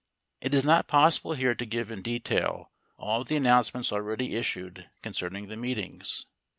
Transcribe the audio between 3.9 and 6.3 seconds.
already issued concerning the meetings.